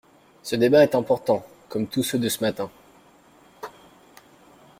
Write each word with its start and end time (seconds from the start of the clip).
Ce 0.41 0.55
débat 0.55 0.81
est 0.81 0.95
important, 0.95 1.45
comme 1.69 1.85
tous 1.85 2.01
ceux 2.01 2.17
de 2.17 2.27
ce 2.27 2.41
matin. 2.43 2.71